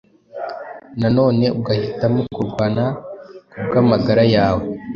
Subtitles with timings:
[1.15, 2.85] noneho ugahitamo kurwana
[3.53, 4.65] kubw’amagara yawe